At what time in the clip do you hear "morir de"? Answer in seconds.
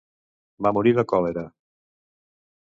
0.77-1.03